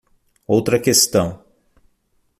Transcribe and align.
Outra 0.47 0.79
questão. 0.81 1.45